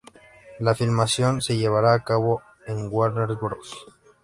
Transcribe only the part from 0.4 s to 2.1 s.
La filmación se llevará a